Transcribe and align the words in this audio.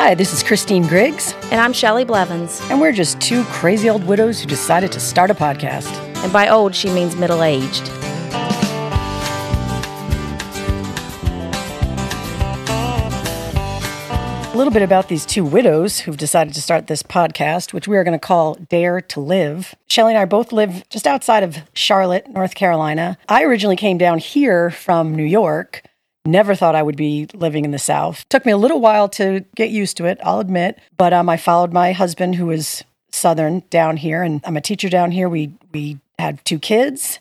Hi, 0.00 0.14
this 0.14 0.32
is 0.32 0.44
Christine 0.44 0.86
Griggs, 0.86 1.34
And 1.50 1.60
I'm 1.60 1.72
Shelley 1.72 2.04
Blevins. 2.04 2.60
and 2.70 2.80
we're 2.80 2.92
just 2.92 3.20
two 3.20 3.42
crazy 3.46 3.90
old 3.90 4.04
widows 4.04 4.40
who 4.40 4.46
decided 4.46 4.92
to 4.92 5.00
start 5.00 5.28
a 5.28 5.34
podcast. 5.34 5.88
And 6.22 6.32
by 6.32 6.48
old, 6.48 6.72
she 6.72 6.88
means 6.88 7.16
middle 7.16 7.42
aged. 7.42 7.90
A 14.50 14.54
little 14.58 14.72
bit 14.72 14.82
about 14.82 15.08
these 15.08 15.26
two 15.26 15.44
widows 15.44 16.00
who've 16.00 16.16
decided 16.16 16.54
to 16.54 16.62
start 16.62 16.86
this 16.86 17.02
podcast, 17.02 17.72
which 17.72 17.86
we 17.86 17.96
are 17.96 18.04
going 18.04 18.18
to 18.18 18.24
call 18.24 18.54
Dare 18.54 19.00
to 19.00 19.20
Live. 19.20 19.74
Shelley 19.88 20.12
and 20.14 20.18
I 20.20 20.24
both 20.24 20.52
live 20.52 20.88
just 20.88 21.06
outside 21.06 21.42
of 21.42 21.58
Charlotte, 21.74 22.28
North 22.28 22.54
Carolina. 22.54 23.18
I 23.28 23.42
originally 23.44 23.76
came 23.76 23.98
down 23.98 24.18
here 24.18 24.70
from 24.70 25.14
New 25.14 25.24
York. 25.24 25.82
Never 26.28 26.54
thought 26.54 26.74
I 26.74 26.82
would 26.82 26.96
be 26.96 27.26
living 27.32 27.64
in 27.64 27.70
the 27.70 27.78
South. 27.78 28.28
Took 28.28 28.44
me 28.44 28.52
a 28.52 28.58
little 28.58 28.80
while 28.80 29.08
to 29.10 29.46
get 29.56 29.70
used 29.70 29.96
to 29.96 30.04
it, 30.04 30.20
I'll 30.22 30.40
admit. 30.40 30.78
But 30.98 31.14
um, 31.14 31.26
I 31.30 31.38
followed 31.38 31.72
my 31.72 31.92
husband, 31.92 32.34
who 32.34 32.50
is 32.50 32.84
Southern, 33.10 33.62
down 33.70 33.96
here, 33.96 34.22
and 34.22 34.42
I'm 34.44 34.56
a 34.56 34.60
teacher 34.60 34.90
down 34.90 35.10
here. 35.10 35.26
We 35.26 35.54
we 35.72 36.00
had 36.18 36.44
two 36.44 36.58
kids, 36.58 37.18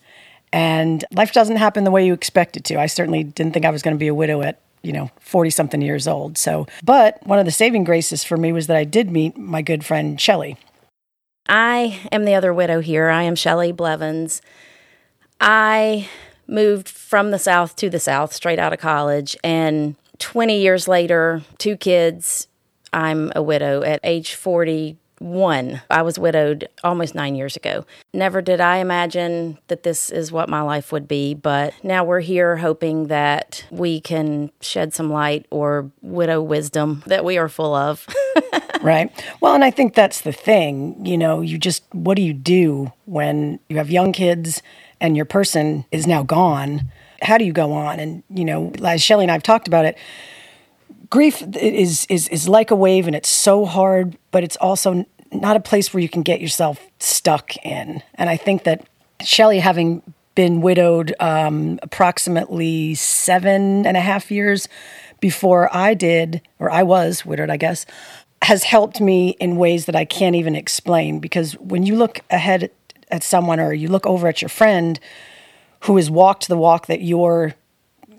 and 0.51 1.05
life 1.13 1.31
doesn't 1.31 1.55
happen 1.55 1.85
the 1.85 1.91
way 1.91 2.05
you 2.05 2.11
expect 2.13 2.57
it 2.57 2.65
to. 2.65 2.81
I 2.81 2.87
certainly 2.87 3.23
didn't 3.23 3.53
think 3.53 3.65
I 3.65 3.69
was 3.69 3.81
going 3.81 3.95
to 3.95 3.99
be 3.99 4.09
a 4.09 4.13
widow 4.13 4.41
at 4.41 4.59
you 4.81 4.91
know 4.91 5.09
40 5.21 5.51
something 5.51 5.81
years 5.81 6.05
old. 6.05 6.37
So, 6.37 6.67
but 6.83 7.25
one 7.25 7.39
of 7.39 7.45
the 7.45 7.51
saving 7.51 7.85
graces 7.85 8.25
for 8.25 8.35
me 8.35 8.51
was 8.51 8.67
that 8.67 8.75
I 8.75 8.83
did 8.83 9.09
meet 9.09 9.37
my 9.37 9.61
good 9.61 9.85
friend 9.85 10.19
Shelley. 10.19 10.57
I 11.47 12.01
am 12.11 12.25
the 12.25 12.35
other 12.35 12.53
widow 12.53 12.81
here. 12.81 13.07
I 13.07 13.23
am 13.23 13.35
Shelley 13.35 13.71
Blevins. 13.71 14.41
I 15.39 16.09
moved 16.47 16.87
from 16.89 17.31
the 17.31 17.39
South 17.39 17.75
to 17.77 17.89
the 17.89 17.99
South 17.99 18.33
straight 18.33 18.59
out 18.59 18.73
of 18.73 18.79
college. 18.79 19.35
And 19.43 19.95
20 20.19 20.59
years 20.59 20.87
later, 20.87 21.41
two 21.57 21.77
kids, 21.77 22.47
I'm 22.93 23.31
a 23.35 23.43
widow 23.43 23.83
at 23.83 23.99
age 24.03 24.33
41. 24.33 25.81
I 25.89 26.01
was 26.01 26.17
widowed 26.17 26.69
almost 26.83 27.15
nine 27.15 27.35
years 27.35 27.55
ago. 27.55 27.85
Never 28.13 28.41
did 28.41 28.61
I 28.61 28.77
imagine 28.77 29.57
that 29.67 29.83
this 29.83 30.09
is 30.09 30.31
what 30.31 30.49
my 30.49 30.61
life 30.61 30.91
would 30.91 31.07
be, 31.07 31.33
but 31.33 31.73
now 31.83 32.03
we're 32.03 32.21
here 32.21 32.57
hoping 32.57 33.07
that 33.07 33.65
we 33.69 33.99
can 33.99 34.51
shed 34.61 34.93
some 34.93 35.11
light 35.11 35.45
or 35.49 35.91
widow 36.01 36.41
wisdom 36.41 37.03
that 37.07 37.25
we 37.25 37.37
are 37.37 37.49
full 37.49 37.75
of. 37.75 38.07
right? 38.81 39.11
Well, 39.41 39.53
and 39.53 39.63
I 39.63 39.71
think 39.71 39.93
that's 39.93 40.21
the 40.21 40.31
thing. 40.31 41.05
You 41.05 41.17
know, 41.17 41.41
you 41.41 41.57
just, 41.57 41.83
what 41.93 42.15
do 42.15 42.21
you 42.21 42.33
do 42.33 42.91
when 43.05 43.59
you 43.69 43.77
have 43.77 43.89
young 43.91 44.11
kids 44.11 44.61
and 44.99 45.15
your 45.15 45.25
person 45.25 45.85
is 45.91 46.07
now 46.07 46.23
gone? 46.23 46.91
How 47.21 47.37
do 47.37 47.45
you 47.45 47.53
go 47.53 47.73
on? 47.73 47.99
And, 47.99 48.23
you 48.29 48.45
know, 48.45 48.71
as 48.83 49.03
Shelley 49.03 49.25
and 49.25 49.31
I 49.31 49.33
have 49.33 49.43
talked 49.43 49.67
about 49.67 49.85
it, 49.85 49.97
grief 51.09 51.41
is, 51.55 52.05
is, 52.09 52.27
is 52.29 52.47
like 52.47 52.71
a 52.71 52.75
wave 52.75 53.07
and 53.07 53.15
it's 53.15 53.29
so 53.29 53.65
hard, 53.65 54.17
but 54.31 54.43
it's 54.43 54.57
also 54.57 55.05
not 55.31 55.55
a 55.55 55.59
place 55.59 55.93
where 55.93 56.01
you 56.01 56.09
can 56.09 56.21
get 56.21 56.41
yourself 56.41 56.79
stuck 56.99 57.55
in. 57.65 58.01
And 58.15 58.29
I 58.29 58.37
think 58.37 58.63
that 58.63 58.87
Shelley, 59.21 59.59
having 59.59 60.01
been 60.35 60.61
widowed 60.61 61.15
um, 61.19 61.79
approximately 61.81 62.93
seven 62.93 63.87
and 63.87 63.97
a 63.97 64.01
half 64.01 64.29
years 64.29 64.69
before 65.19 65.75
I 65.75 65.95
did, 65.95 66.41
or 66.59 66.69
I 66.69 66.83
was 66.83 67.25
widowed, 67.25 67.49
I 67.49 67.57
guess, 67.57 67.87
has 68.43 68.63
helped 68.63 69.01
me 69.01 69.29
in 69.39 69.55
ways 69.55 69.85
that 69.85 69.95
I 69.95 70.05
can't 70.05 70.35
even 70.35 70.55
explain. 70.55 71.19
Because 71.19 71.53
when 71.53 71.83
you 71.83 71.95
look 71.95 72.19
ahead 72.29 72.69
at 73.09 73.23
someone 73.23 73.59
or 73.59 73.73
you 73.73 73.87
look 73.87 74.05
over 74.05 74.27
at 74.27 74.41
your 74.41 74.49
friend 74.49 74.99
who 75.81 75.95
has 75.95 76.09
walked 76.09 76.47
the 76.47 76.57
walk 76.57 76.87
that 76.87 77.01
you're 77.01 77.53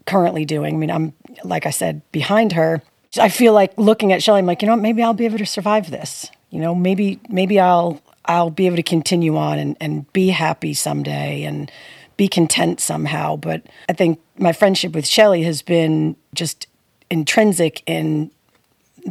currently 0.07 0.45
doing, 0.45 0.75
I 0.75 0.79
mean, 0.79 0.91
I'm, 0.91 1.13
like 1.45 1.67
I 1.67 1.71
said, 1.71 2.03
behind 2.13 2.53
her. 2.53 2.83
I 3.19 3.29
feel 3.29 3.53
like 3.53 3.73
looking 3.77 4.13
at 4.13 4.23
Shelley, 4.23 4.41
I'm 4.41 4.47
like, 4.47 4.63
you 4.63 4.67
know 4.67 4.75
what, 4.75 4.83
maybe 4.83 5.03
I'll 5.03 5.15
be 5.15 5.25
able 5.25 5.39
to 5.39 5.47
survive 5.47 5.91
this. 5.91 6.31
You 6.51 6.61
know, 6.61 6.75
maybe, 6.75 7.21
maybe 7.29 7.59
I'll, 7.61 8.01
I'll 8.25 8.51
be 8.51 8.67
able 8.67 8.77
to 8.77 8.83
continue 8.83 9.37
on 9.37 9.59
and, 9.59 9.77
and 9.81 10.11
be 10.13 10.29
happy 10.29 10.75
someday 10.75 11.45
and 11.45 11.71
be 12.17 12.29
content 12.29 12.81
somehow. 12.81 13.37
But 13.37 13.63
I 13.89 13.93
think 13.93 14.21
my 14.39 14.53
friendship 14.53 14.93
with 14.93 15.07
Shelley 15.07 15.43
has 15.45 15.63
been 15.63 16.17
just 16.35 16.67
intrinsic 17.11 17.83
in 17.87 18.31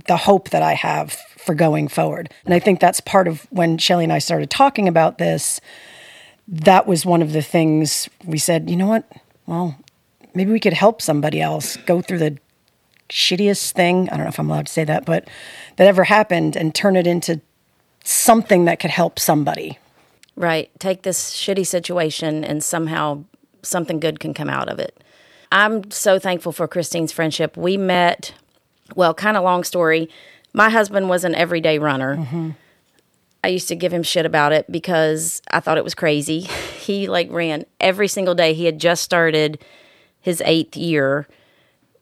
the 0.07 0.17
hope 0.17 0.49
that 0.49 0.61
I 0.61 0.73
have 0.73 1.19
for 1.47 1.56
going 1.56 1.88
forward. 1.88 2.31
And 2.46 2.53
I 2.53 2.59
think 2.59 2.80
that's 2.80 3.02
part 3.02 3.28
of 3.28 3.47
when 3.50 3.80
Shelley 3.80 4.03
and 4.03 4.13
I 4.13 4.19
started 4.19 4.52
talking 4.52 4.88
about 4.88 5.18
this. 5.18 5.59
That 6.47 6.85
was 6.85 7.06
one 7.06 7.24
of 7.24 7.34
the 7.34 7.41
things 7.41 8.08
we 8.24 8.38
said, 8.38 8.69
you 8.69 8.75
know 8.75 8.88
what? 8.88 9.09
Well, 9.47 9.75
maybe 10.35 10.52
we 10.52 10.59
could 10.59 10.74
help 10.74 11.02
somebody 11.02 11.41
else 11.41 11.78
go 11.78 12.02
through 12.02 12.19
the 12.19 12.38
shittiest 13.09 13.72
thing. 13.72 14.09
I 14.09 14.18
don't 14.18 14.25
know 14.25 14.30
if 14.30 14.40
I'm 14.40 14.50
allowed 14.50 14.68
to 14.68 14.72
say 14.72 14.84
that, 14.84 15.06
but 15.06 15.28
that 15.78 15.88
ever 15.88 16.03
happened 16.03 16.56
and 16.56 16.75
turn 16.75 16.96
it 16.96 17.08
into 17.08 17.41
something 18.03 18.66
that 18.66 18.79
could 18.79 18.91
help 18.91 19.18
somebody. 19.18 19.79
Right. 20.35 20.69
Take 20.79 21.02
this 21.02 21.34
shitty 21.34 21.66
situation 21.66 22.44
and 22.44 22.64
somehow 22.64 23.24
something 23.64 24.00
good 24.00 24.19
can 24.19 24.34
come 24.34 24.50
out 24.50 24.69
of 24.69 24.79
it. 24.79 25.02
I'm 25.52 25.90
so 25.91 26.19
thankful 26.19 26.52
for 26.52 26.68
Christine's 26.68 27.12
friendship. 27.12 27.58
We 27.58 27.78
met, 27.78 28.34
well, 28.96 29.14
kind 29.14 29.38
of 29.38 29.44
long 29.44 29.64
story. 29.64 30.09
My 30.57 30.72
husband 30.72 31.07
was 31.07 31.23
an 31.23 31.35
everyday 31.35 31.78
runner. 31.78 32.56
I 33.44 33.47
used 33.50 33.68
to 33.68 33.75
give 33.75 33.94
him 33.94 34.01
shit 34.01 34.25
about 34.25 34.53
it 34.53 34.66
because 34.72 35.40
I 35.51 35.59
thought 35.59 35.78
it 35.78 35.84
was 35.84 35.94
crazy. 35.94 36.50
He 36.88 37.07
like 37.07 37.29
ran 37.29 37.66
every 37.81 38.07
single 38.07 38.34
day. 38.34 38.53
He 38.53 38.63
had 38.63 38.79
just 38.79 39.03
started 39.03 39.62
his 40.22 40.41
eighth 40.46 40.78
year 40.78 41.28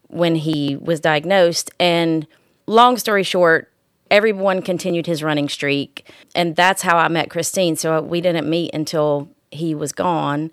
when 0.10 0.36
he 0.36 0.78
was 0.80 1.00
diagnosed. 1.00 1.72
And 1.80 2.28
long 2.68 2.98
story 2.98 3.24
short, 3.24 3.72
everyone 4.12 4.62
continued 4.62 5.08
his 5.08 5.24
running 5.24 5.50
streak. 5.50 6.08
And 6.36 6.56
that's 6.56 6.84
how 6.84 6.98
I 6.98 7.08
met 7.08 7.32
Christine. 7.32 7.76
So 7.76 7.98
uh, 7.98 8.02
we 8.02 8.22
didn't 8.22 8.48
meet 8.48 8.76
until 8.76 9.28
he 9.52 9.74
was 9.74 9.92
gone. 9.92 10.52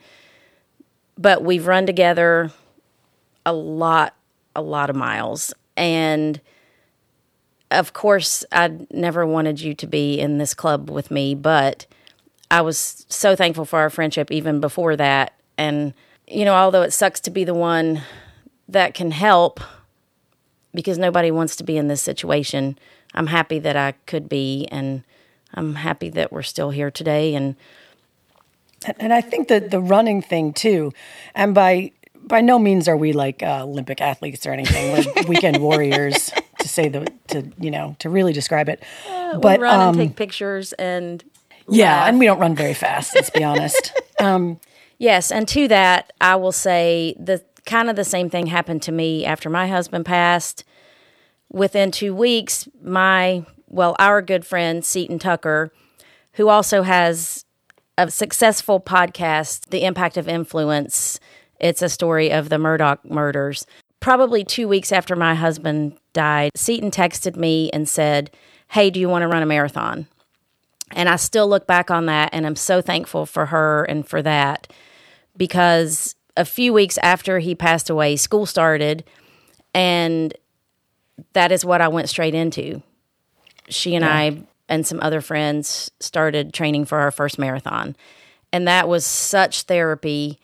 But 1.19 1.45
we've 1.45 1.67
run 1.67 1.85
together 1.85 2.51
a 3.45 3.53
lot, 3.53 4.15
a 4.57 4.63
lot 4.63 4.89
of 4.89 4.97
miles. 4.97 5.53
And 5.77 6.41
of 7.79 7.93
course, 7.93 8.45
I 8.53 8.73
never 8.91 9.27
wanted 9.27 9.61
you 9.61 9.75
to 9.75 9.87
be 9.87 10.21
in 10.21 10.39
this 10.39 10.55
club 10.55 10.91
with 10.91 11.11
me, 11.11 11.35
but 11.35 11.87
I 12.51 12.61
was 12.61 13.07
so 13.09 13.35
thankful 13.35 13.65
for 13.65 13.79
our 13.79 13.91
friendship 13.91 14.31
even 14.31 14.61
before 14.61 14.97
that. 14.97 15.35
And, 15.57 15.95
you 16.27 16.45
know, 16.45 16.55
although 16.55 16.83
it 16.83 16.93
sucks 16.93 17.21
to 17.21 17.31
be 17.31 17.45
the 17.45 17.55
one 17.55 18.03
that 18.69 18.95
can 18.95 19.11
help 19.11 19.61
because 20.75 20.99
nobody 20.99 21.31
wants 21.31 21.57
to 21.57 21.65
be 21.65 21.77
in 21.77 21.89
this 21.89 22.03
situation, 22.03 22.79
I'm 23.15 23.27
happy 23.27 23.59
that 23.59 23.77
I 23.77 23.93
could 24.07 24.29
be. 24.29 24.67
And 24.71 25.03
I'm 25.55 25.75
happy 25.77 26.09
that 26.11 26.33
we're 26.33 26.43
still 26.43 26.71
here 26.71 26.91
today. 26.91 27.35
And 27.35 27.57
And 28.99 29.13
I 29.13 29.21
think 29.21 29.49
that 29.49 29.71
the 29.71 29.81
running 29.81 30.23
thing 30.23 30.53
too, 30.53 30.93
and 31.35 31.55
by 31.55 31.93
by 32.25 32.41
no 32.41 32.59
means 32.59 32.89
are 32.89 32.97
we 32.97 33.13
like 33.13 33.43
uh, 33.43 33.65
Olympic 33.65 34.01
athletes 34.01 34.47
or 34.47 34.53
anything. 34.53 34.93
We're 34.93 35.23
weekend 35.29 35.59
warriors, 35.59 36.33
say 36.73 36.89
the 36.89 37.07
to 37.29 37.51
you 37.59 37.71
know 37.71 37.97
to 38.01 38.09
really 38.11 38.33
describe 38.33 38.69
it. 38.69 38.83
but, 39.41 39.59
we 39.59 39.63
run 39.65 39.81
and 39.89 39.97
take 39.97 40.17
pictures 40.17 40.73
and 40.75 41.23
Yeah, 41.69 41.97
laugh. 42.01 42.09
and 42.09 42.19
we 42.19 42.27
don't 42.27 42.39
run 42.39 42.55
very 42.55 42.75
fast. 42.75 43.15
Let's 43.15 43.31
be 43.31 43.45
honest. 43.45 43.93
Um, 44.21 44.61
Yes, 44.99 45.33
and 45.33 45.49
to 45.49 45.67
that, 45.67 46.13
I 46.21 46.37
will 46.37 46.53
say 46.53 47.17
the 47.19 47.43
kind 47.67 47.91
of 47.91 47.97
the 47.97 48.05
same 48.05 48.31
thing 48.31 48.47
happened 48.47 48.83
to 48.83 48.93
me 48.93 49.25
after 49.25 49.51
my 49.51 49.67
husband 49.67 50.05
passed. 50.07 50.63
Within 51.51 51.91
two 51.91 52.15
weeks, 52.15 52.69
my 52.81 53.45
well, 53.69 53.97
our 53.99 54.23
good 54.23 54.45
friend 54.47 54.85
Seaton 54.85 55.19
Tucker, 55.19 55.73
who 56.35 56.49
also 56.49 56.83
has 56.83 57.45
a 57.99 58.11
successful 58.11 58.79
podcast, 58.81 59.71
The 59.71 59.83
Impact 59.85 60.17
of 60.17 60.29
Influence. 60.29 61.19
It's 61.59 61.83
a 61.83 61.89
story 61.89 62.31
of 62.31 62.49
the 62.49 62.57
Murdaugh 62.59 62.99
murders. 63.05 63.67
Probably 63.99 64.45
two 64.45 64.69
weeks 64.69 64.93
after 64.93 65.17
my 65.17 65.35
husband 65.35 65.99
died, 66.13 66.53
Seaton 66.55 66.91
texted 66.91 67.37
me 67.37 67.71
and 67.73 67.89
said, 67.89 68.31
Hey, 68.69 68.91
do 68.91 69.01
you 69.01 69.09
want 69.09 69.23
to 69.23 69.29
run 69.29 69.43
a 69.43 69.47
marathon? 69.47 70.07
And 70.93 71.09
I 71.09 71.17
still 71.17 71.49
look 71.49 71.67
back 71.67 71.91
on 71.91 72.07
that 72.07 72.31
and 72.33 72.47
I'm 72.47 72.57
so 72.57 72.81
thankful 72.81 73.27
for 73.27 73.47
her 73.47 73.85
and 73.85 74.07
for 74.07 74.23
that 74.23 74.71
because 75.37 76.15
a 76.37 76.45
few 76.45 76.73
weeks 76.73 76.99
after 77.03 77.39
he 77.39 77.55
passed 77.55 77.91
away, 77.91 78.17
school 78.17 78.47
started 78.47 79.05
and 79.75 80.35
that 81.33 81.53
is 81.53 81.65
what 81.65 81.81
I 81.81 81.89
went 81.89 82.09
straight 82.09 82.35
into. 82.35 82.83
She 83.69 83.95
and 83.95 84.05
I 84.05 84.43
and 84.69 84.87
some 84.87 85.01
other 85.01 85.21
friends 85.21 85.91
started 86.01 86.53
training 86.53 86.87
for 86.87 86.99
our 86.99 87.11
first 87.11 87.39
marathon. 87.39 87.97
And 88.53 88.69
that 88.69 88.89
was 88.89 89.07
such 89.07 89.63
therapy. 89.63 90.39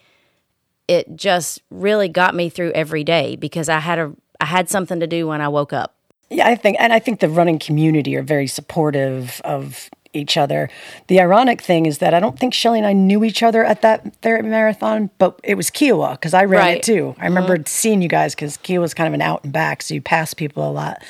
It 0.87 1.17
just 1.17 1.61
really 1.71 2.09
got 2.09 2.35
me 2.35 2.49
through 2.49 2.73
every 2.73 3.05
day 3.05 3.37
because 3.37 3.69
I 3.69 3.81
had 3.81 3.99
a 3.99 4.15
I 4.41 4.45
had 4.47 4.69
something 4.69 5.01
to 5.01 5.07
do 5.07 5.27
when 5.27 5.41
I 5.41 5.49
woke 5.49 5.73
up. 5.73 5.95
yeah, 6.31 6.47
I 6.49 6.55
think, 6.55 6.77
and 6.79 6.93
I 6.93 6.99
think 6.99 7.21
the 7.21 7.29
running 7.29 7.59
community 7.59 8.17
are 8.17 8.23
very 8.23 8.47
supportive 8.47 9.41
of 9.45 9.89
each 10.15 10.37
other. 10.37 10.69
The 11.09 11.21
ironic 11.21 11.61
thing 11.61 11.87
is 11.87 11.99
that 11.99 12.15
I 12.15 12.21
don't 12.21 12.39
think 12.39 12.55
Shelley 12.55 12.79
and 12.79 12.87
I 12.87 12.93
knew 12.93 13.25
each 13.25 13.43
other 13.43 13.65
at 13.65 13.83
that 13.83 14.15
therapy 14.23 14.49
marathon, 14.49 15.11
but 15.19 15.39
it 15.45 15.55
was 15.55 15.71
Kiawah 15.71 16.13
because 16.13 16.35
I 16.35 16.45
ran 16.45 16.61
Right. 16.61 16.77
it 16.79 16.83
too. 16.83 17.15
I 17.19 17.27
remember 17.27 17.57
mm-hmm. 17.57 17.67
seeing 17.67 18.01
you 18.03 18.09
guys 18.09 18.35
because 18.35 18.57
Kiawah's 18.59 18.95
kind 18.95 19.07
of 19.09 19.15
an 19.15 19.23
out 19.23 19.45
and 19.45 19.53
back, 19.53 19.83
so 19.83 19.95
you 19.95 20.01
pass 20.01 20.35
people 20.35 20.69
a 20.69 20.73
lot. 20.73 21.03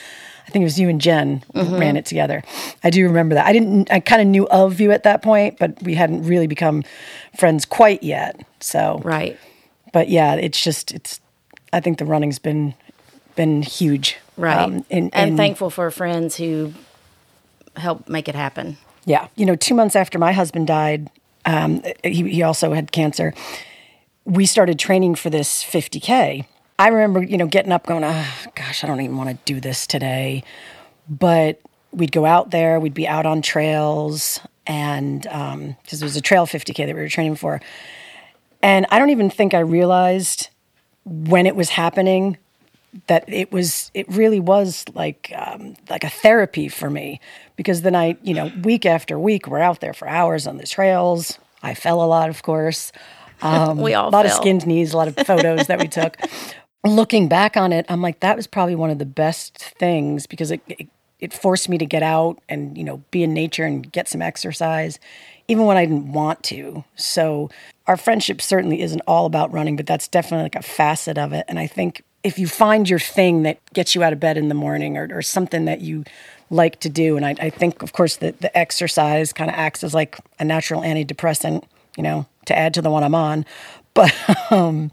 I 0.47 0.51
think 0.51 0.63
it 0.63 0.65
was 0.67 0.81
you 0.81 0.89
and 0.89 1.01
Jen 1.01 1.45
mm-hmm. 1.55 1.77
ran 1.77 1.97
it 1.97 2.07
together. 2.07 2.43
I 2.83 2.91
do 2.91 3.05
remember 3.05 3.35
that. 3.35 3.47
I 3.47 3.53
didn't. 3.53 3.93
I 3.93 4.01
kind 4.01 4.23
of 4.23 4.29
knew 4.29 4.49
of 4.49 4.81
you 4.81 4.91
at 4.93 5.03
that 5.03 5.23
point, 5.23 5.59
but 5.59 5.81
we 5.83 5.95
hadn't 5.95 6.23
really 6.25 6.47
become 6.47 6.83
friends 7.37 7.65
quite 7.67 8.03
yet. 8.03 8.41
So 8.61 9.01
Right. 9.05 9.39
but 9.93 10.09
yeah, 10.09 10.35
it's 10.35 10.63
just 10.63 10.91
it's. 10.93 11.21
I 11.73 11.81
think 11.81 11.99
the 11.99 12.07
running's 12.07 12.39
been 12.39 12.75
been 13.39 13.63
huge. 13.63 14.17
Right. 14.37 14.59
Um, 14.59 14.85
and 14.91 15.15
in- 15.15 15.37
thankful 15.37 15.71
for 15.71 15.91
friends 15.93 16.37
who 16.37 16.75
help 17.77 18.09
make 18.09 18.29
it 18.29 18.35
happen. 18.35 18.77
Yeah. 19.05 19.29
You 19.37 19.47
know, 19.47 19.55
two 19.55 19.75
months 19.75 19.95
after 19.95 20.19
my 20.19 20.33
husband 20.33 20.67
died, 20.67 21.09
um, 21.47 21.83
he, 22.03 22.29
he 22.29 22.43
also 22.43 22.73
had 22.73 22.91
cancer. 22.91 23.33
We 24.25 24.45
started 24.45 24.79
training 24.79 25.15
for 25.15 25.31
this 25.31 25.63
50K. 25.65 26.45
I 26.81 26.89
remember, 26.89 27.23
you 27.23 27.39
know, 27.39 27.47
getting 27.47 27.71
up 27.71 27.87
going, 27.87 28.03
oh, 28.05 28.35
gosh, 28.57 28.83
I 28.83 28.89
don't 28.89 29.01
even 29.01 29.17
want 29.17 29.31
to 29.31 29.39
do 29.45 29.61
this 29.61 29.87
today. 29.87 30.43
But 31.09 31.61
we'd 31.93 32.13
go 32.13 32.27
out 32.27 32.51
there, 32.51 32.81
we'd 32.81 32.93
be 32.93 33.07
out 33.07 33.25
on 33.25 33.41
trails, 33.41 34.41
and 34.67 35.23
because 35.23 36.03
it 36.03 36.05
was 36.05 36.17
a 36.17 36.21
trail 36.21 36.45
50K 36.45 36.87
that 36.87 36.95
we 36.95 37.01
were 37.01 37.09
training 37.09 37.37
for. 37.37 37.61
And 38.63 38.85
I 38.91 38.99
don't 38.99 39.11
even 39.11 39.31
think 39.31 39.55
I 39.55 39.61
realized 39.61 40.49
when 41.05 41.47
it 41.47 41.55
was 41.55 41.71
happening 41.71 42.37
that 43.07 43.25
it 43.29 43.53
was 43.53 43.91
it 43.95 44.09
really 44.09 44.41
was 44.41 44.85
like 44.95 45.33
um, 45.37 45.77
like 45.89 46.05
a 46.05 46.09
therapy 46.09 46.69
for 46.69 46.89
me 46.91 47.21
because 47.57 47.83
then 47.83 47.95
I 47.95 48.17
you 48.23 48.35
know 48.35 48.51
week 48.63 48.87
after 48.87 49.19
week 49.19 49.47
we're 49.47 49.61
out 49.61 49.81
there 49.81 49.93
for 49.93 50.09
hours 50.09 50.47
on 50.47 50.57
the 50.57 50.67
trails. 50.67 51.39
I 51.63 51.75
fell 51.75 52.03
a 52.03 52.07
lot, 52.07 52.29
of 52.29 52.43
course. 52.43 52.93
Um, 53.41 53.79
We 53.79 53.95
all 53.95 54.09
a 54.09 54.11
lot 54.11 54.27
of 54.27 54.33
skinned 54.33 54.67
knees, 54.67 54.93
a 54.93 54.97
lot 54.97 55.07
of 55.07 55.15
photos 55.25 55.69
that 55.69 55.79
we 55.79 55.87
took. 55.87 56.17
Looking 56.85 57.29
back 57.29 57.57
on 57.57 57.73
it, 57.73 57.87
I'm 57.89 58.03
like 58.03 58.19
that 58.19 58.35
was 58.35 58.49
probably 58.49 58.75
one 58.75 58.91
of 58.91 58.99
the 58.99 59.07
best 59.07 59.59
things 59.79 60.27
because 60.27 60.51
it, 60.51 60.61
it 60.67 60.89
it 61.21 61.33
forced 61.33 61.69
me 61.69 61.79
to 61.79 61.87
get 61.87 62.03
out 62.03 62.41
and 62.49 62.77
you 62.77 62.83
know 62.83 62.97
be 63.13 63.23
in 63.23 63.33
nature 63.33 63.65
and 63.65 63.93
get 63.93 64.09
some 64.09 64.23
exercise 64.23 64.99
even 65.49 65.65
when 65.65 65.79
I 65.79 65.87
didn't 65.87 66.13
want 66.13 66.43
to. 66.45 66.85
So 66.95 67.51
our 67.87 67.97
friendship 67.97 68.41
certainly 68.43 68.83
isn't 68.83 69.01
all 69.07 69.25
about 69.25 69.51
running, 69.51 69.77
but 69.77 69.87
that's 69.87 70.07
definitely 70.07 70.45
like 70.45 70.57
a 70.57 70.63
facet 70.63 71.17
of 71.17 71.33
it. 71.33 71.47
And 71.49 71.59
I 71.59 71.67
think 71.67 72.03
if 72.25 72.39
you 72.39 72.47
find 72.47 72.89
your 72.89 72.99
thing 72.99 73.43
that 73.45 73.59
gets 73.73 73.95
you 73.95 74.03
out 74.03 74.13
of 74.13 74.21
bed 74.21 74.37
in 74.37 74.49
the 74.49 74.55
morning 74.55 74.97
or, 74.97 75.09
or 75.13 75.23
something 75.23 75.65
that 75.67 75.81
you 75.81 76.05
like 76.51 76.81
to 76.81 76.89
do, 76.89 77.17
and 77.17 77.25
I, 77.25 77.35
I 77.41 77.51
think, 77.51 77.83
of 77.83 77.93
course, 77.93 78.17
that 78.17 78.41
the 78.41 78.57
exercise 78.57 79.33
kind 79.33 79.51
of 79.51 79.57
acts 79.57 79.85
as 79.85 79.95
like 79.95 80.19
a 80.39 80.45
natural 80.45 80.83
antidepressant, 80.83 81.65
you 81.97 82.03
know, 82.03 82.27
to 82.47 82.57
add 82.57 82.75
to 82.75 82.83
the 82.83 82.91
one 82.91 83.05
I'm 83.05 83.15
on. 83.15 83.45
But 83.95 84.15
um, 84.53 84.93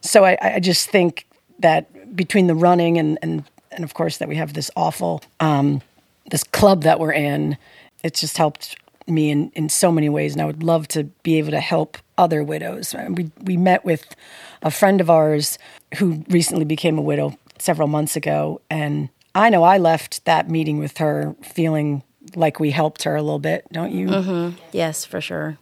so 0.00 0.24
I, 0.24 0.38
I 0.40 0.60
just 0.60 0.88
think 0.88 1.26
that 1.58 2.14
between 2.14 2.46
the 2.46 2.54
running 2.54 2.98
and, 2.98 3.18
and, 3.20 3.42
and 3.72 3.82
of 3.82 3.94
course, 3.94 4.18
that 4.18 4.28
we 4.28 4.36
have 4.36 4.52
this 4.52 4.70
awful, 4.76 5.22
um, 5.40 5.82
this 6.30 6.44
club 6.44 6.84
that 6.84 7.00
we're 7.00 7.14
in, 7.14 7.56
it's 8.04 8.20
just 8.20 8.36
helped 8.36 8.76
me 9.06 9.30
in, 9.30 9.50
in 9.54 9.68
so 9.68 9.92
many 9.92 10.08
ways. 10.08 10.32
And 10.32 10.42
I 10.42 10.46
would 10.46 10.62
love 10.62 10.88
to 10.88 11.04
be 11.22 11.38
able 11.38 11.50
to 11.50 11.60
help 11.60 11.98
other 12.16 12.42
widows. 12.42 12.94
We, 13.08 13.30
we 13.42 13.56
met 13.56 13.84
with 13.84 14.14
a 14.62 14.70
friend 14.70 15.00
of 15.00 15.10
ours 15.10 15.58
who 15.96 16.24
recently 16.28 16.64
became 16.64 16.98
a 16.98 17.02
widow 17.02 17.38
several 17.58 17.88
months 17.88 18.16
ago. 18.16 18.60
And 18.70 19.08
I 19.34 19.50
know 19.50 19.62
I 19.62 19.78
left 19.78 20.24
that 20.24 20.48
meeting 20.48 20.78
with 20.78 20.98
her 20.98 21.34
feeling 21.42 22.02
like 22.34 22.58
we 22.58 22.70
helped 22.70 23.02
her 23.02 23.16
a 23.16 23.22
little 23.22 23.38
bit, 23.38 23.66
don't 23.72 23.92
you? 23.92 24.08
Mm-hmm. 24.08 24.58
Yes, 24.72 25.04
for 25.04 25.20
sure. 25.20 25.58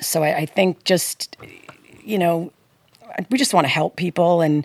So 0.00 0.22
I, 0.22 0.38
I 0.38 0.46
think 0.46 0.84
just, 0.84 1.36
you 2.04 2.18
know, 2.18 2.52
we 3.30 3.38
just 3.38 3.54
want 3.54 3.64
to 3.64 3.70
help 3.70 3.96
people. 3.96 4.40
And, 4.40 4.64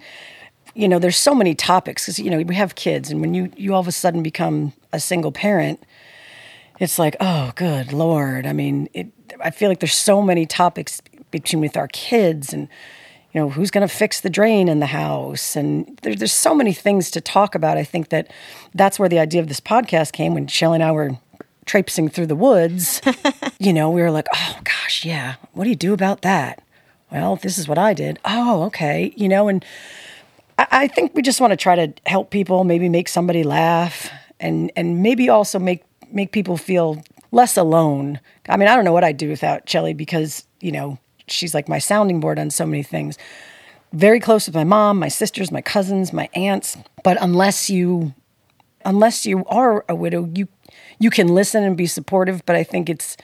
you 0.75 0.87
know, 0.87 0.99
there's 0.99 1.17
so 1.17 1.33
many 1.33 1.55
topics 1.55 2.03
because, 2.05 2.19
you 2.19 2.29
know, 2.29 2.39
we 2.41 2.55
have 2.55 2.75
kids. 2.75 3.09
And 3.09 3.21
when 3.21 3.33
you, 3.33 3.51
you 3.57 3.73
all 3.73 3.79
of 3.79 3.87
a 3.87 3.91
sudden 3.91 4.21
become 4.21 4.73
a 4.93 4.99
single 4.99 5.31
parent, 5.31 5.83
it's 6.79 6.97
like, 6.97 7.15
oh, 7.19 7.51
good 7.55 7.93
Lord. 7.93 8.45
I 8.45 8.53
mean, 8.53 8.89
it, 8.93 9.07
I 9.43 9.51
feel 9.51 9.69
like 9.69 9.79
there's 9.79 9.93
so 9.93 10.21
many 10.21 10.45
topics 10.45 11.01
between 11.31 11.61
with 11.61 11.77
our 11.77 11.87
kids 11.89 12.53
and, 12.53 12.67
you 13.33 13.41
know, 13.41 13.49
who's 13.49 13.69
going 13.69 13.87
to 13.87 13.93
fix 13.93 14.21
the 14.21 14.29
drain 14.29 14.67
in 14.67 14.79
the 14.79 14.87
house? 14.87 15.55
And 15.55 15.99
there, 16.01 16.15
there's 16.15 16.33
so 16.33 16.55
many 16.55 16.73
things 16.73 17.11
to 17.11 17.21
talk 17.21 17.53
about. 17.53 17.77
I 17.77 17.83
think 17.83 18.09
that 18.09 18.31
that's 18.73 18.97
where 18.97 19.09
the 19.09 19.19
idea 19.19 19.41
of 19.41 19.47
this 19.47 19.59
podcast 19.59 20.13
came 20.13 20.33
when 20.33 20.47
Shelley 20.47 20.75
and 20.75 20.83
I 20.83 20.91
were 20.91 21.17
traipsing 21.65 22.09
through 22.09 22.27
the 22.27 22.35
woods. 22.35 23.01
you 23.59 23.73
know, 23.73 23.89
we 23.91 24.01
were 24.01 24.11
like, 24.11 24.27
oh 24.33 24.59
gosh, 24.63 25.05
yeah, 25.05 25.35
what 25.53 25.65
do 25.65 25.69
you 25.69 25.75
do 25.75 25.93
about 25.93 26.21
that? 26.21 26.63
Well, 27.11 27.35
this 27.35 27.57
is 27.57 27.67
what 27.67 27.77
I 27.77 27.93
did. 27.93 28.19
Oh, 28.25 28.63
okay. 28.63 29.13
You 29.15 29.29
know, 29.29 29.47
and 29.47 29.63
I, 30.57 30.67
I 30.71 30.87
think 30.87 31.13
we 31.13 31.21
just 31.21 31.41
want 31.41 31.51
to 31.51 31.57
try 31.57 31.75
to 31.75 31.93
help 32.05 32.29
people, 32.29 32.63
maybe 32.63 32.89
make 32.89 33.07
somebody 33.07 33.43
laugh 33.43 34.09
and 34.39 34.71
and 34.75 35.03
maybe 35.03 35.29
also 35.29 35.59
make 35.59 35.83
make 36.11 36.31
people 36.31 36.57
feel 36.57 37.03
less 37.31 37.57
alone. 37.57 38.19
I 38.47 38.57
mean, 38.57 38.67
I 38.67 38.75
don't 38.75 38.85
know 38.85 38.93
what 38.93 39.03
I'd 39.03 39.17
do 39.17 39.29
without 39.29 39.69
Shelley 39.69 39.93
because, 39.93 40.45
you 40.61 40.71
know, 40.71 40.97
she's 41.27 41.53
like 41.53 41.69
my 41.69 41.79
sounding 41.79 42.19
board 42.19 42.39
on 42.39 42.49
so 42.49 42.65
many 42.65 42.83
things. 42.83 43.17
Very 43.93 44.19
close 44.19 44.45
with 44.45 44.55
my 44.55 44.63
mom, 44.63 44.99
my 44.99 45.07
sisters, 45.07 45.51
my 45.51 45.61
cousins, 45.61 46.13
my 46.13 46.29
aunts. 46.33 46.77
But 47.03 47.17
unless 47.21 47.69
you 47.69 48.13
unless 48.85 49.25
you 49.25 49.45
are 49.45 49.83
a 49.89 49.95
widow, 49.95 50.29
you 50.33 50.47
you 50.99 51.09
can 51.09 51.27
listen 51.27 51.63
and 51.63 51.75
be 51.75 51.87
supportive, 51.87 52.45
but 52.45 52.55
I 52.55 52.63
think 52.63 52.89
it's 52.89 53.17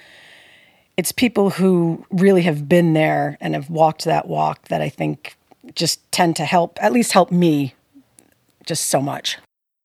it's 0.97 1.11
people 1.11 1.51
who 1.51 2.05
really 2.09 2.43
have 2.43 2.69
been 2.69 2.93
there 2.93 3.37
and 3.41 3.53
have 3.53 3.69
walked 3.69 4.05
that 4.05 4.27
walk 4.27 4.69
that 4.69 4.81
I 4.81 4.89
think 4.89 5.35
just 5.73 6.09
tend 6.11 6.35
to 6.37 6.45
help 6.45 6.77
at 6.81 6.93
least 6.93 7.11
help 7.11 7.31
me 7.31 7.75
just 8.65 8.87
so 8.87 9.01
much. 9.01 9.37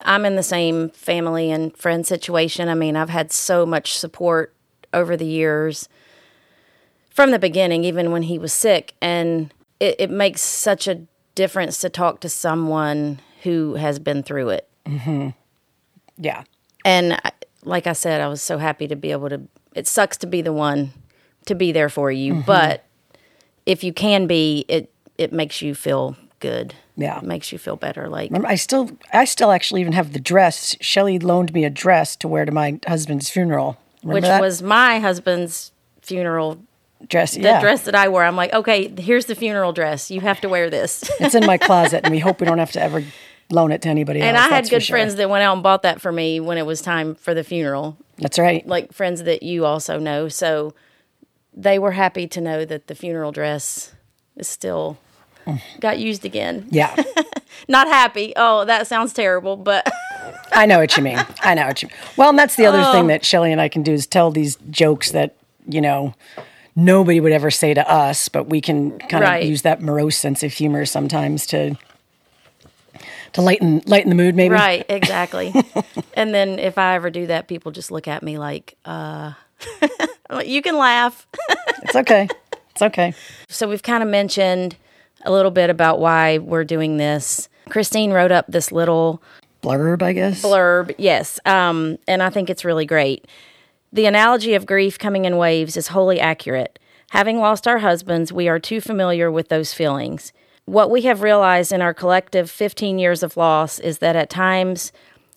I'm 0.03 0.25
in 0.25 0.37
the 0.37 0.43
same 0.43 0.91
family 0.91 1.51
and 1.51 1.77
friend 1.77 2.07
situation. 2.07 2.69
I 2.69 2.75
mean, 2.75 2.97
I've 2.97 3.11
had 3.11 3.33
so 3.33 3.67
much 3.67 3.97
support 3.99 4.55
over 4.93 5.17
the 5.17 5.27
years 5.27 5.89
from 7.11 7.31
the 7.31 7.39
beginning, 7.39 7.85
even 7.85 8.11
when 8.13 8.23
he 8.23 8.39
was 8.39 8.53
sick. 8.53 8.95
And 9.01 9.53
it, 9.79 9.97
it 9.99 10.11
makes 10.11 10.41
such 10.41 10.89
a 10.89 11.03
difference 11.35 11.79
to 11.79 11.89
talk 11.89 12.21
to 12.21 12.29
someone 12.29 13.21
who 13.43 13.75
has 13.75 13.99
been 13.99 14.23
through 14.23 14.51
it. 14.51 14.69
Mm-hmm. 14.87 15.31
Yeah. 16.19 16.45
And 16.85 17.15
I- 17.25 17.33
like 17.65 17.87
I 17.87 17.93
said, 17.93 18.21
I 18.21 18.29
was 18.29 18.43
so 18.43 18.59
happy 18.59 18.89
to 18.89 18.97
be 18.97 19.13
able 19.13 19.29
to. 19.29 19.43
It 19.75 19.87
sucks 19.87 20.17
to 20.19 20.27
be 20.27 20.43
the 20.43 20.53
one 20.53 20.93
to 21.47 21.55
be 21.55 21.73
there 21.73 21.89
for 21.89 22.11
you, 22.11 22.35
mm-hmm. 22.35 22.43
but 22.43 22.85
if 23.67 23.85
you 23.85 23.93
can 23.93 24.27
be, 24.27 24.65
it 24.69 24.93
it 25.19 25.33
makes 25.33 25.61
you 25.63 25.75
feel 25.75 26.17
good. 26.41 26.75
Yeah. 26.97 27.19
it 27.19 27.25
makes 27.25 27.53
you 27.53 27.59
feel 27.59 27.77
better. 27.77 28.09
Like 28.09 28.31
Remember, 28.31 28.49
I 28.49 28.57
still, 28.57 28.91
I 29.13 29.25
still 29.25 29.53
actually 29.53 29.81
even 29.81 29.93
have 29.93 30.13
the 30.13 30.21
dress. 30.21 30.77
Shelley 30.81 31.19
loaned 31.19 31.53
me 31.55 31.65
a 31.65 31.71
dress 31.71 32.17
to 32.17 32.29
wear 32.29 32.45
to 32.45 32.53
my 32.53 32.79
husband's 32.87 33.31
funeral. 33.31 33.79
Remember 34.03 34.15
which 34.17 34.25
that 34.25 34.41
was 34.41 34.63
my 34.63 34.99
husband's 34.99 35.73
funeral 36.03 36.59
dress? 37.09 37.35
the 37.35 37.43
Yeah, 37.43 37.61
dress 37.61 37.83
that 37.85 37.95
I 37.95 38.09
wore. 38.09 38.25
I'm 38.25 38.37
like, 38.37 38.53
okay, 38.53 38.89
here's 38.89 39.27
the 39.27 39.35
funeral 39.35 39.73
dress. 39.73 40.11
You 40.11 40.21
have 40.21 40.41
to 40.41 40.49
wear 40.49 40.69
this. 40.69 41.09
it's 41.21 41.35
in 41.35 41.47
my 41.47 41.59
closet, 41.59 42.03
and 42.05 42.13
we 42.13 42.19
hope 42.27 42.41
we 42.41 42.47
don't 42.47 42.59
have 42.59 42.73
to 42.73 42.83
ever 42.83 43.05
loan 43.51 43.73
it 43.73 43.83
to 43.83 43.89
anybody 43.89 44.21
and 44.21 44.37
else. 44.37 44.47
I 44.47 44.55
had 44.55 44.71
good 44.71 44.83
sure. 44.83 44.95
friends 44.95 45.17
that 45.17 45.29
went 45.29 45.43
out 45.43 45.55
and 45.55 45.63
bought 45.63 45.83
that 45.83 46.01
for 46.01 46.13
me 46.13 46.39
when 46.41 46.57
it 46.57 46.67
was 46.67 46.81
time 46.81 47.15
for 47.15 47.35
the 47.35 47.43
funeral, 47.45 47.97
That's 48.19 48.39
right. 48.39 48.67
like 48.67 48.93
friends 48.93 49.25
that 49.25 49.43
you 49.43 49.65
also 49.65 49.99
know. 49.99 50.29
So 50.29 50.75
they 51.53 51.79
were 51.79 51.93
happy 51.93 52.27
to 52.29 52.41
know 52.41 52.65
that 52.65 52.87
the 52.87 52.95
funeral 52.95 53.33
dress 53.33 53.93
is 54.37 54.47
still 54.49 54.99
got 55.81 55.99
used 55.99 56.25
again. 56.25 56.67
Yeah, 56.71 56.95
Not 57.69 57.89
happy. 57.89 58.33
Oh, 58.37 58.65
that 58.65 58.87
sounds 58.87 59.13
terrible, 59.13 59.57
but 59.57 59.87
I 60.53 60.67
know 60.67 60.79
what 60.79 60.97
you 60.97 61.03
mean. 61.03 61.19
I 61.43 61.55
know 61.55 61.67
what 61.67 61.83
you 61.83 61.89
mean. 61.89 61.97
Well, 62.17 62.29
and 62.31 62.39
that's 62.39 62.57
the 62.57 62.67
other 62.67 62.81
Oh. 62.81 62.93
thing 62.93 63.07
that 63.09 63.25
Shelley 63.25 63.53
and 63.53 63.61
I 63.61 63.69
can 63.69 63.83
do 63.83 63.93
is 63.93 64.07
tell 64.07 64.31
these 64.31 64.57
jokes 64.71 65.11
that 65.13 65.37
you 65.69 65.81
know 65.81 66.15
nobody 66.77 67.21
would 67.21 67.33
ever 67.33 67.51
say 67.51 67.75
to 67.75 67.89
us, 67.91 68.29
but 68.29 68.49
we 68.49 68.61
can 68.61 68.99
kind 69.01 69.23
Right. 69.25 69.43
of 69.43 69.49
use 69.49 69.63
that 69.63 69.81
morose 69.83 70.17
sense 70.17 70.43
of 70.43 70.53
humor 70.53 70.85
sometimes 70.87 71.47
to 71.49 71.77
to 73.35 73.43
lighten 73.43 73.83
lighten 73.87 74.09
the 74.09 74.15
mood, 74.17 74.35
maybe. 74.35 74.55
right, 74.55 74.85
exactly. 74.89 75.53
and 76.15 76.35
then 76.35 76.59
if 76.59 76.79
I 76.79 76.95
ever 76.97 77.11
do 77.11 77.27
that, 77.29 77.47
people 77.47 77.71
just 77.71 77.91
look 77.93 78.09
at 78.09 78.23
me 78.23 78.39
like, 78.39 78.77
uh, 78.85 79.33
like, 80.29 80.49
you 80.49 80.63
can 80.63 80.77
laugh. 80.77 81.27
It's 81.83 81.95
okay. 81.95 82.29
It's 82.73 82.83
okay. 82.83 83.15
So 83.49 83.69
we've 83.69 83.83
kind 83.83 84.03
of 84.03 84.09
mentioned 84.09 84.77
a 85.25 85.33
little 85.33 85.51
bit 85.51 85.71
about 85.71 86.01
why 86.01 86.39
we're 86.39 86.65
doing 86.65 86.97
this. 86.97 87.49
Christine 87.69 88.13
wrote 88.13 88.33
up 88.33 88.47
this 88.49 88.73
little 88.73 89.23
Blurb, 89.63 90.03
I 90.03 90.13
guess. 90.13 90.43
blurb, 90.43 90.95
yes, 90.97 91.39
um, 91.45 91.99
and 92.09 92.23
I 92.23 92.31
think 92.31 92.49
it's 92.49 92.65
really 92.65 92.87
great. 92.87 93.27
The 93.93 94.07
analogy 94.07 94.55
of 94.55 94.67
grief 94.67 94.99
coming 94.99 95.25
in 95.25 95.37
waves 95.37 95.77
is 95.77 95.89
wholly 95.89 96.19
accurate. 96.19 96.79
Having 97.11 97.39
lost 97.39 97.67
our 97.67 97.79
husbands, 97.79 98.33
we 98.33 98.49
are 98.49 98.59
too 98.59 98.81
familiar 98.81 99.31
with 99.31 99.49
those 99.49 99.75
feelings. 99.75 100.33
What 100.65 100.91
we 100.91 101.03
have 101.03 101.23
realized 101.23 101.73
in 101.73 101.83
our 101.83 101.93
collective 101.93 102.51
15 102.51 102.99
years 102.99 103.23
of 103.23 103.37
loss 103.37 103.81
is 103.81 103.99
that 103.99 104.17
at 104.17 104.31
times 104.31 104.93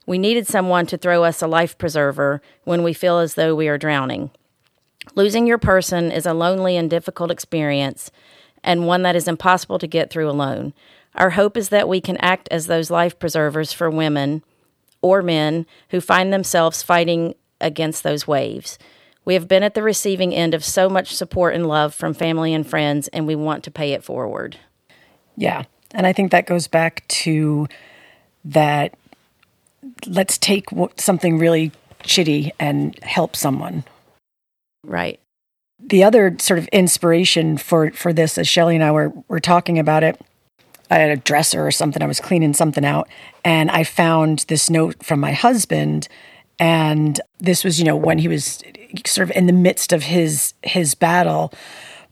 we 0.06 0.18
needed 0.18 0.48
someone 0.48 0.86
to 0.86 0.98
throw 0.98 1.24
us 1.24 1.42
a 1.42 1.48
life 1.48 1.78
preserver 1.78 2.42
when 2.64 2.84
we 2.84 2.94
feel 2.94 3.18
as 3.18 3.34
though 3.34 3.56
we 3.56 3.68
are 3.68 3.78
drowning. 3.78 4.30
Losing 5.16 5.48
your 5.48 5.58
person 5.58 6.12
is 6.12 6.26
a 6.26 6.34
lonely 6.34 6.78
and 6.78 6.90
difficult 6.90 7.32
experience, 7.32 8.12
and 8.64 8.88
one 8.88 9.02
that 9.04 9.16
is 9.16 9.28
impossible 9.28 9.80
to 9.80 9.88
get 9.88 10.10
through 10.10 10.30
alone. 10.30 10.74
Our 11.16 11.32
hope 11.32 11.58
is 11.58 11.70
that 11.70 11.88
we 11.88 12.02
can 12.02 12.18
act 12.18 12.48
as 12.50 12.68
those 12.68 12.90
life 12.90 13.20
preservers 13.20 13.72
for 13.74 13.90
women 13.90 14.44
or 15.02 15.22
men 15.22 15.66
who 15.90 16.02
find 16.02 16.34
themselves 16.34 16.82
fighting 16.82 17.36
against 17.62 18.04
those 18.04 18.28
waves. 18.28 18.80
We 19.26 19.36
have 19.36 19.48
been 19.48 19.64
at 19.64 19.74
the 19.74 19.84
receiving 19.84 20.34
end 20.34 20.54
of 20.54 20.66
so 20.66 20.90
much 20.90 21.16
support 21.16 21.56
and 21.56 21.68
love 21.68 21.94
from 21.94 22.14
family 22.14 22.54
and 22.54 22.68
friends, 22.68 23.08
and 23.10 23.26
we 23.26 23.36
want 23.36 23.64
to 23.64 23.72
pay 23.72 23.94
it 23.94 24.04
forward. 24.04 24.58
Yeah. 25.38 25.64
And 25.92 26.06
I 26.08 26.14
think 26.14 26.32
that 26.32 26.46
goes 26.46 26.68
back 26.68 27.08
to 27.08 27.68
that 28.46 28.96
let's 30.08 30.38
take 30.38 30.66
something 30.98 31.38
really 31.38 31.72
shitty 32.04 32.52
and 32.60 32.98
help 33.02 33.36
someone. 33.36 33.84
Right. 34.84 35.20
The 35.86 36.04
other 36.04 36.36
sort 36.40 36.60
of 36.60 36.68
inspiration 36.70 37.58
for, 37.58 37.92
for 37.92 38.14
this, 38.14 38.38
as 38.38 38.48
Shelley 38.48 38.76
and 38.76 38.84
I 38.84 38.92
were, 38.92 39.12
were 39.28 39.40
talking 39.40 39.78
about 39.80 40.04
it, 40.04 40.20
I 40.90 40.98
had 40.98 41.12
a 41.12 41.18
dresser 41.18 41.66
or 41.66 41.72
something. 41.72 42.02
I 42.02 42.08
was 42.08 42.20
cleaning 42.20 42.54
something 42.54 42.86
out, 42.86 43.08
and 43.44 43.70
I 43.72 43.84
found 43.84 44.46
this 44.48 44.70
note 44.70 45.04
from 45.04 45.20
my 45.20 45.34
husband. 45.34 46.08
And 46.60 47.20
this 47.40 47.64
was, 47.64 47.80
you 47.80 47.86
know, 47.86 47.96
when 47.96 48.20
he 48.20 48.28
was 48.28 48.64
sort 49.06 49.30
of 49.30 49.36
in 49.36 49.48
the 49.48 49.54
midst 49.54 49.92
of 49.92 50.04
his 50.04 50.54
his 50.62 50.96
battle. 50.96 51.52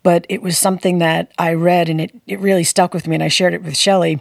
But 0.03 0.25
it 0.29 0.41
was 0.41 0.57
something 0.57 0.97
that 0.99 1.31
I 1.37 1.53
read, 1.53 1.89
and 1.89 2.01
it 2.01 2.11
it 2.25 2.39
really 2.39 2.63
stuck 2.63 2.93
with 2.93 3.07
me. 3.07 3.15
And 3.15 3.23
I 3.23 3.27
shared 3.27 3.53
it 3.53 3.63
with 3.63 3.77
Shelley, 3.77 4.19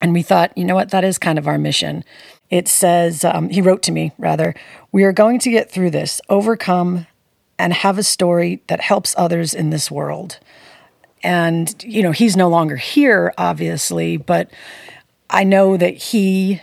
and 0.00 0.12
we 0.12 0.22
thought, 0.22 0.56
you 0.56 0.64
know 0.64 0.74
what, 0.74 0.90
that 0.90 1.04
is 1.04 1.18
kind 1.18 1.38
of 1.38 1.46
our 1.46 1.58
mission. 1.58 2.04
It 2.50 2.66
says, 2.66 3.24
um, 3.24 3.48
he 3.48 3.60
wrote 3.60 3.82
to 3.84 3.92
me 3.92 4.12
rather, 4.18 4.54
we 4.90 5.04
are 5.04 5.12
going 5.12 5.38
to 5.40 5.50
get 5.50 5.70
through 5.70 5.90
this, 5.90 6.20
overcome, 6.28 7.06
and 7.58 7.72
have 7.72 7.98
a 7.98 8.02
story 8.02 8.62
that 8.68 8.80
helps 8.80 9.14
others 9.18 9.54
in 9.54 9.70
this 9.70 9.90
world. 9.90 10.38
And, 11.22 11.74
you 11.84 12.02
know, 12.02 12.12
he's 12.12 12.36
no 12.36 12.48
longer 12.48 12.76
here, 12.76 13.32
obviously, 13.36 14.16
but 14.16 14.50
I 15.28 15.44
know 15.44 15.76
that 15.76 15.94
he 15.94 16.60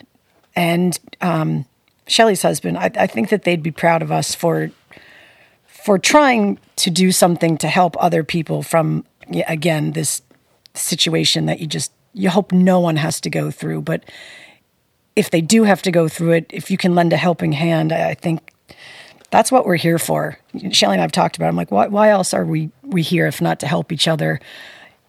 and 0.56 0.98
um, 1.22 1.66
Shelley's 2.08 2.42
husband, 2.42 2.78
I, 2.78 2.92
I 2.96 3.08
think 3.08 3.30
that 3.30 3.44
they'd 3.44 3.64
be 3.64 3.72
proud 3.72 4.02
of 4.02 4.12
us 4.12 4.34
for 4.34 4.72
for 5.66 6.00
trying 6.00 6.58
to 6.78 6.90
do 6.90 7.12
something 7.12 7.58
to 7.60 7.68
help 7.68 7.96
other 8.00 8.24
people 8.24 8.64
from 8.64 9.06
again 9.48 9.92
this 9.92 10.22
situation 10.74 11.46
that 11.46 11.60
you 11.60 11.68
just 11.68 11.92
you 12.14 12.30
hope 12.30 12.52
no 12.52 12.80
one 12.80 12.96
has 12.96 13.22
to 13.22 13.30
go 13.30 13.52
through 13.52 13.82
but 13.82 14.04
if 15.16 15.30
they 15.30 15.42
do 15.42 15.64
have 15.64 15.82
to 15.84 15.92
go 15.92 16.08
through 16.08 16.32
it 16.32 16.46
if 16.50 16.72
you 16.72 16.78
can 16.78 16.96
lend 16.96 17.14
a 17.14 17.18
helping 17.18 17.52
hand 17.52 17.92
i, 17.92 18.10
I 18.10 18.14
think 18.16 18.52
that's 19.36 19.51
what 19.51 19.65
we're 19.65 19.75
here 19.75 20.00
for. 20.00 20.39
Shelley 20.72 20.96
and 20.96 21.01
I've 21.01 21.12
talked 21.12 21.36
about. 21.36 21.48
It. 21.48 21.50
I'm 21.50 21.56
like, 21.58 21.70
why, 21.70 21.88
why 21.88 22.10
else 22.10 22.34
are 22.34 22.46
we 22.46 22.70
we 22.84 23.01
here 23.01 23.27
if 23.27 23.42
not 23.42 23.60
to 23.60 23.68
help 23.68 23.92
each 23.92 24.08
other? 24.08 24.39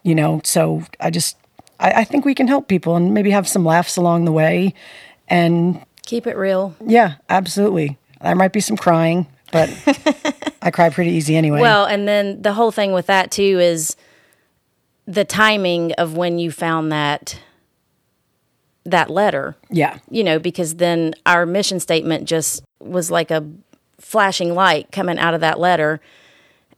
You 0.02 0.16
know. 0.16 0.40
So 0.42 0.82
I 0.98 1.10
just 1.10 1.36
I, 1.78 1.92
I 1.92 2.04
think 2.04 2.24
we 2.24 2.34
can 2.34 2.48
help 2.48 2.66
people 2.66 2.96
and 2.96 3.14
maybe 3.14 3.30
have 3.30 3.46
some 3.46 3.64
laughs 3.64 3.96
along 3.96 4.24
the 4.24 4.32
way, 4.32 4.74
and 5.28 5.80
keep 6.04 6.26
it 6.26 6.36
real. 6.36 6.74
Yeah, 6.84 7.14
absolutely. 7.28 7.98
There 8.20 8.34
might 8.34 8.52
be 8.52 8.60
some 8.60 8.76
crying, 8.76 9.28
but 9.52 9.70
I 10.60 10.72
cry 10.72 10.90
pretty 10.90 11.12
easy 11.12 11.36
anyway. 11.36 11.60
Well, 11.60 11.84
and 11.84 12.08
then 12.08 12.42
the 12.42 12.54
whole 12.54 12.72
thing 12.72 12.92
with 12.92 13.06
that 13.06 13.30
too 13.30 13.60
is 13.60 13.94
the 15.06 15.24
timing 15.24 15.92
of 15.92 16.16
when 16.16 16.40
you 16.40 16.50
found 16.50 16.90
that 16.90 17.38
that 18.84 19.08
letter. 19.08 19.56
Yeah. 19.70 19.98
You 20.10 20.24
know, 20.24 20.38
because 20.38 20.76
then 20.76 21.14
our 21.26 21.46
mission 21.46 21.80
statement 21.80 22.28
just 22.28 22.64
was 22.80 23.10
like 23.10 23.30
a 23.30 23.46
flashing 24.00 24.54
light 24.54 24.90
coming 24.92 25.18
out 25.18 25.34
of 25.34 25.40
that 25.40 25.58
letter. 25.58 26.00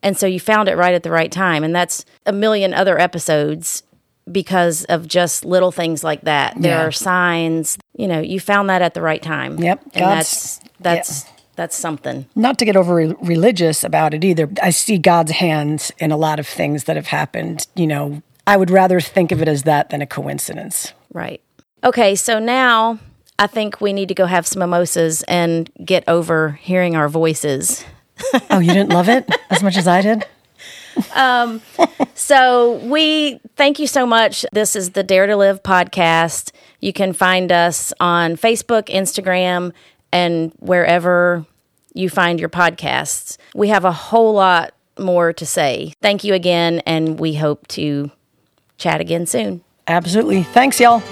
And 0.03 0.17
so 0.17 0.27
you 0.27 0.41
found 0.41 0.69
it 0.69 0.77
right 0.77 0.95
at 0.95 1.03
the 1.03 1.11
right 1.11 1.31
time. 1.31 1.65
And 1.65 1.75
that's 1.75 2.05
a 2.27 2.33
million 2.33 2.73
other 2.73 2.99
episodes 2.99 3.83
because 4.31 4.85
of 4.85 5.09
just 5.09 5.45
little 5.45 5.73
things 5.73 6.05
like 6.05 6.23
that. 6.23 6.55
There 6.61 6.79
yeah. 6.79 6.87
are 6.87 6.93
signs, 6.93 7.79
you 7.97 8.07
know, 8.07 8.21
you 8.21 8.41
found 8.41 8.71
that 8.71 8.83
at 8.83 8.95
the 8.95 9.03
right 9.03 9.23
time. 9.23 9.59
Yep. 9.59 9.83
And 9.83 9.93
God's, 9.95 10.05
that's 10.05 10.61
that's 10.81 11.25
yeah. 11.25 11.33
that's 11.57 11.77
something. 11.77 12.27
Not 12.37 12.59
to 12.59 12.65
get 12.65 12.77
over 12.77 12.95
religious 12.95 13.83
about 13.85 14.15
it 14.15 14.25
either. 14.25 14.49
I 14.63 14.71
see 14.71 14.99
God's 14.99 15.33
hands 15.33 15.93
in 15.99 16.13
a 16.13 16.17
lot 16.17 16.39
of 16.39 16.47
things 16.47 16.85
that 16.85 16.97
have 16.97 17.09
happened, 17.09 17.67
you 17.75 17.87
know. 17.87 18.23
I 18.47 18.57
would 18.57 18.71
rather 18.71 18.99
think 18.99 19.31
of 19.31 19.43
it 19.43 19.49
as 19.49 19.65
that 19.65 19.91
than 19.91 20.01
a 20.01 20.07
coincidence. 20.07 20.95
Right. 21.13 21.43
Okay, 21.85 22.15
so 22.15 22.39
now 22.39 22.99
I 23.39 23.47
think 23.47 23.81
we 23.81 23.93
need 23.93 24.09
to 24.09 24.15
go 24.15 24.27
have 24.27 24.47
some 24.47 24.61
mimosas 24.61 25.23
and 25.25 25.71
get 25.85 26.05
over 26.09 26.53
hearing 26.61 26.97
our 26.97 27.09
voices. 27.09 27.85
oh, 28.51 28.59
you 28.59 28.73
didn't 28.73 28.91
love 28.91 29.09
it 29.09 29.31
as 29.51 29.63
much 29.63 29.77
as 29.77 29.87
I 29.87 30.03
did? 30.03 30.27
um, 31.15 31.63
so 32.15 32.79
we 32.85 33.39
thank 33.57 33.79
you 33.79 33.87
so 33.87 34.05
much. 34.05 34.45
This 34.53 34.75
is 34.75 34.91
the 34.91 35.05
Dare 35.05 35.27
to 35.27 35.37
Live 35.37 35.63
podcast. 35.63 36.51
You 36.81 36.93
can 36.93 37.13
find 37.13 37.53
us 37.53 37.93
on 38.01 38.37
Facebook, 38.37 38.89
Instagram, 38.89 39.73
and 40.13 40.53
wherever 40.59 41.47
you 41.95 42.09
find 42.09 42.41
your 42.41 42.49
podcasts. 42.49 43.37
We 43.55 43.69
have 43.69 43.85
a 43.85 43.93
whole 43.93 44.33
lot 44.33 44.75
more 44.99 45.33
to 45.33 45.47
say. 45.47 45.93
Thank 46.03 46.25
you 46.25 46.35
again, 46.35 46.81
and 46.87 47.21
we 47.21 47.35
hope 47.35 47.69
to 47.69 48.11
chat 48.79 49.01
again 49.01 49.27
soon. 49.27 49.63
Absolutely. 49.87 50.43
Thanks, 50.43 50.81
y'all. 50.81 51.03